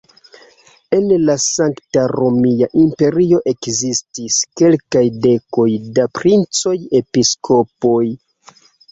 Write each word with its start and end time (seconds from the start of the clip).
En 0.99 1.09
la 1.25 1.33
Sankta 1.41 2.05
Romia 2.11 2.67
Imperio 2.83 3.41
ekzistis 3.51 4.37
kelkaj 4.61 5.03
dekoj 5.25 5.67
da 5.99 6.07
princoj-episkopoj. 6.21 8.01